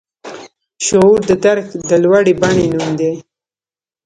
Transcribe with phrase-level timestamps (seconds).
[0.85, 3.13] شعور د درک د لوړې بڼې نوم دی.